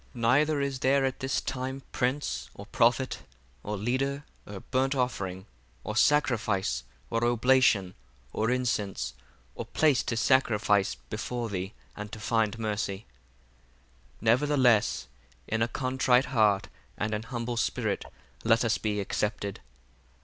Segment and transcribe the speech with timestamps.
[0.13, 3.19] 15 Neither is there at this time prince, or prophet,
[3.61, 5.45] or leader, or burnt offering,
[5.83, 7.93] or sacrifice, or oblation,
[8.33, 9.13] or incense,
[9.53, 13.05] or place to sacrifice before thee, and to find mercy.
[14.13, 15.07] 16 Nevertheless
[15.47, 18.03] in a contrite heart and an humble spirit
[18.43, 19.59] let us be accepted.